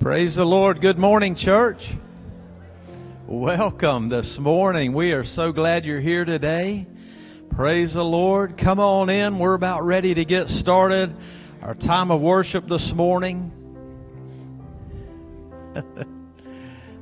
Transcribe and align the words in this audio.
Praise 0.00 0.36
the 0.36 0.44
Lord. 0.44 0.80
Good 0.82 0.98
morning, 0.98 1.34
church. 1.34 1.94
Welcome 3.26 4.08
this 4.10 4.38
morning. 4.38 4.92
We 4.92 5.12
are 5.12 5.24
so 5.24 5.52
glad 5.52 5.84
you're 5.84 6.00
here 6.00 6.24
today. 6.24 6.86
Praise 7.50 7.94
the 7.94 8.04
Lord. 8.04 8.56
Come 8.58 8.78
on 8.78 9.08
in. 9.08 9.38
We're 9.38 9.54
about 9.54 9.84
ready 9.84 10.14
to 10.14 10.24
get 10.24 10.48
started. 10.48 11.16
Our 11.62 11.74
time 11.74 12.10
of 12.10 12.20
worship 12.20 12.68
this 12.68 12.92
morning. 12.92 13.50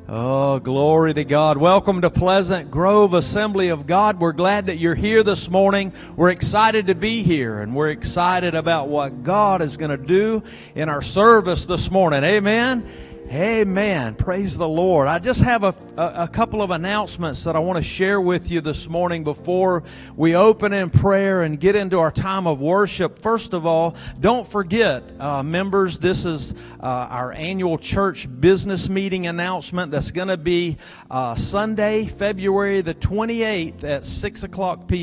Oh, 0.06 0.58
glory 0.58 1.14
to 1.14 1.24
God. 1.24 1.56
Welcome 1.56 2.02
to 2.02 2.10
Pleasant 2.10 2.70
Grove 2.70 3.14
Assembly 3.14 3.70
of 3.70 3.86
God. 3.86 4.20
We're 4.20 4.33
glad 4.33 4.66
that 4.66 4.77
you're 4.77 4.94
here 4.94 5.22
this 5.22 5.48
morning. 5.48 5.94
We're 6.14 6.28
excited 6.28 6.88
to 6.88 6.94
be 6.94 7.22
here 7.22 7.61
and 7.61 7.74
we're 7.74 7.88
excited 7.88 8.55
about 8.55 8.89
what 8.89 9.24
God 9.24 9.62
is 9.62 9.78
going 9.78 9.92
to 9.92 9.96
do 9.96 10.42
in 10.74 10.90
our 10.90 11.01
service 11.01 11.64
this 11.64 11.90
morning. 11.90 12.23
Amen. 12.23 12.86
Amen. 13.33 14.14
Praise 14.17 14.57
the 14.57 14.68
Lord. 14.68 15.08
I 15.08 15.18
just 15.18 15.40
have 15.40 15.64
a, 15.64 15.74
a, 15.96 16.24
a, 16.24 16.29
couple 16.29 16.61
of 16.61 16.70
announcements 16.70 17.45
that 17.45 17.57
I 17.57 17.58
want 17.58 17.79
to 17.79 17.83
share 17.83 18.20
with 18.20 18.51
you 18.51 18.61
this 18.61 18.86
morning 18.86 19.24
before 19.24 19.83
we 20.14 20.36
open 20.36 20.74
in 20.74 20.90
prayer 20.90 21.42
and 21.42 21.58
get 21.58 21.74
into 21.74 21.98
our 21.98 22.11
time 22.11 22.46
of 22.46 22.61
worship. 22.61 23.18
First 23.18 23.55
of 23.55 23.64
all, 23.64 23.96
don't 24.20 24.46
forget, 24.46 25.02
uh, 25.18 25.42
members, 25.42 25.98
this 25.98 26.27
is 26.27 26.52
uh, 26.80 26.86
our 26.86 27.33
annual 27.33 27.79
church 27.79 28.29
business 28.40 28.90
meeting 28.90 29.27
announcement 29.27 29.90
that's 29.90 30.11
going 30.11 30.29
to 30.29 30.36
be 30.36 30.77
uh, 31.11 31.34
Sunday, 31.34 32.05
February 32.05 32.83
the 32.83 32.95
28th 32.95 33.84
at 33.84 34.05
6 34.05 34.42
o'clock 34.42 34.86
p.m. 34.86 35.02